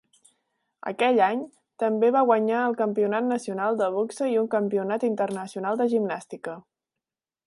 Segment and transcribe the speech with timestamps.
[0.91, 1.41] Aquell any,
[1.83, 6.57] també va guanyar el campionat nacional de boxa i un campionat internacional de gimnàstica.